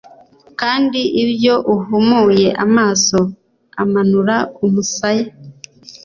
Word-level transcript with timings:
kandi 0.59 0.99
ibyo, 1.23 1.53
uhumuye 1.75 2.47
amaso, 2.65 3.17
umanura 3.83 4.37
umusaya 4.65 5.25